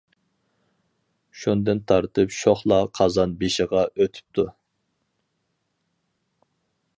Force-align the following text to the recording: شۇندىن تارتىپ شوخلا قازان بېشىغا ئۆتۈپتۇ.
شۇندىن 1.41 1.81
تارتىپ 1.91 2.33
شوخلا 2.37 2.79
قازان 3.01 3.35
بېشىغا 3.43 3.85
ئۆتۈپتۇ. 3.91 4.47